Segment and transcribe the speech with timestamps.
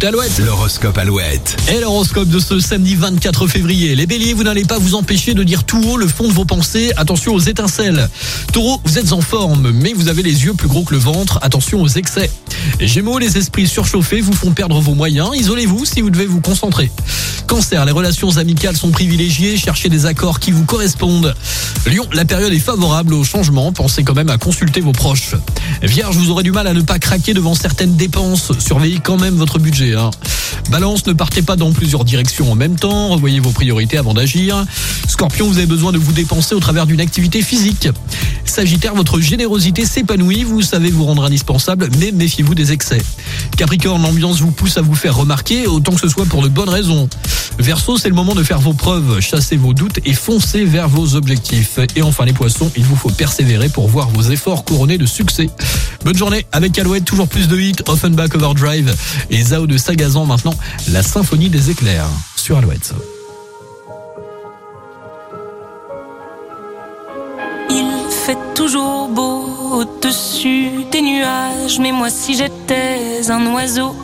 [0.00, 0.38] écoutez Alouette.
[0.38, 1.56] L'horoscope Alouette.
[1.68, 3.94] Et l'horoscope de ce samedi 24 février.
[3.94, 6.46] Les béliers, vous n'allez pas vous empêcher de dire tout haut le fond de vos
[6.46, 6.90] pensées.
[6.96, 8.08] Attention aux étincelles.
[8.52, 11.38] Taureau, vous êtes en forme, mais vous avez les yeux plus gros que le ventre.
[11.42, 12.30] Attention aux excès.
[12.80, 15.30] Gémeaux, les esprits surchauffés vous font perdre vos moyens.
[15.34, 16.90] Isolez-vous si vous devez vous concentrer.
[17.46, 19.58] Cancer, les relations amicales sont privilégiées.
[19.58, 21.34] Cherchez des accords qui vous correspondent.
[21.86, 23.72] Lion, la période est favorable au changement.
[23.72, 25.34] Pensez quand même à consulter vos proches.
[25.82, 28.52] Vierge, vous aurez du mal à ne pas craquer devant certaines dépenses.
[28.60, 29.89] Surveillez quand même votre budget.
[29.94, 30.10] Hein.
[30.70, 33.08] Balance, ne partez pas dans plusieurs directions en même temps.
[33.08, 34.64] Revoyez vos priorités avant d'agir.
[35.08, 37.88] Scorpion, vous avez besoin de vous dépenser au travers d'une activité physique.
[38.44, 40.44] Sagittaire, votre générosité s'épanouit.
[40.44, 43.02] Vous savez vous rendre indispensable, mais méfiez-vous des excès.
[43.56, 46.68] Capricorne, l'ambiance vous pousse à vous faire remarquer, autant que ce soit pour de bonnes
[46.68, 47.08] raisons.
[47.58, 51.14] Verseau, c'est le moment de faire vos preuves, chassez vos doutes et foncez vers vos
[51.14, 51.78] objectifs.
[51.96, 55.50] Et enfin les poissons, il vous faut persévérer pour voir vos efforts couronnés de succès.
[56.04, 58.94] Bonne journée avec Alouette, toujours plus de hits, Offenbach Overdrive
[59.28, 60.54] et Zao de Sagazan maintenant,
[60.92, 62.94] la symphonie des éclairs sur Alouette.
[67.68, 73.94] Il fait toujours beau au-dessus des nuages, mais moi si j'étais un oiseau,